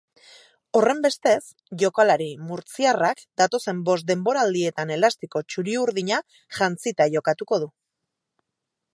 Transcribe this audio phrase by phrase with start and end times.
[0.77, 1.41] Horrenbestez,
[1.81, 6.23] jokalari murtziarrak datozen bost denboraldietan elastiko txuri-urdina
[6.61, 7.69] jantzita jokatuko du.